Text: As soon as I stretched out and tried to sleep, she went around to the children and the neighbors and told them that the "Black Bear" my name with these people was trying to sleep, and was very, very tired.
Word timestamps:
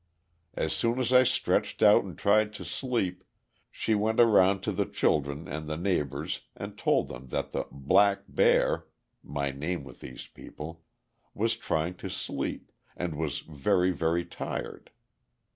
As 0.55 0.73
soon 0.73 0.97
as 0.97 1.13
I 1.13 1.21
stretched 1.21 1.83
out 1.83 2.03
and 2.03 2.17
tried 2.17 2.53
to 2.55 2.65
sleep, 2.65 3.23
she 3.69 3.93
went 3.93 4.19
around 4.19 4.61
to 4.63 4.71
the 4.71 4.87
children 4.87 5.47
and 5.47 5.69
the 5.69 5.77
neighbors 5.77 6.41
and 6.57 6.75
told 6.75 7.07
them 7.07 7.27
that 7.27 7.51
the 7.51 7.67
"Black 7.71 8.23
Bear" 8.27 8.87
my 9.21 9.51
name 9.51 9.83
with 9.83 9.99
these 9.99 10.25
people 10.25 10.81
was 11.35 11.55
trying 11.55 11.97
to 11.97 12.09
sleep, 12.09 12.71
and 12.97 13.15
was 13.15 13.41
very, 13.41 13.91
very 13.91 14.25
tired. 14.25 14.89